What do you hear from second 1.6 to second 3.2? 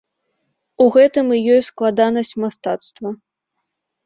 складанасць мастацтва.